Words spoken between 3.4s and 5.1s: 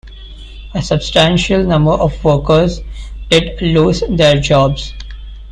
lose their jobs.